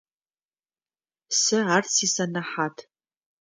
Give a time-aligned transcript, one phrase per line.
[1.41, 2.77] Сэ ар сисэнэхьат.